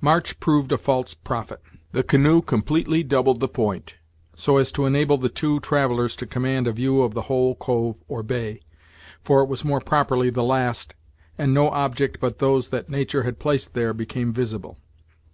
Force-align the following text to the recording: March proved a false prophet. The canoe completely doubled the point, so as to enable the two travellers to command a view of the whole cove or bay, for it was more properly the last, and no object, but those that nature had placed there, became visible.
March 0.00 0.40
proved 0.40 0.72
a 0.72 0.78
false 0.78 1.12
prophet. 1.12 1.60
The 1.92 2.02
canoe 2.02 2.40
completely 2.40 3.02
doubled 3.02 3.38
the 3.40 3.48
point, 3.48 3.98
so 4.34 4.56
as 4.56 4.72
to 4.72 4.86
enable 4.86 5.18
the 5.18 5.28
two 5.28 5.60
travellers 5.60 6.16
to 6.16 6.26
command 6.26 6.66
a 6.66 6.72
view 6.72 7.02
of 7.02 7.12
the 7.12 7.20
whole 7.28 7.54
cove 7.54 7.96
or 8.08 8.22
bay, 8.22 8.62
for 9.20 9.42
it 9.42 9.46
was 9.46 9.66
more 9.66 9.82
properly 9.82 10.30
the 10.30 10.42
last, 10.42 10.94
and 11.36 11.52
no 11.52 11.68
object, 11.68 12.16
but 12.18 12.38
those 12.38 12.70
that 12.70 12.88
nature 12.88 13.24
had 13.24 13.38
placed 13.38 13.74
there, 13.74 13.92
became 13.92 14.32
visible. 14.32 14.78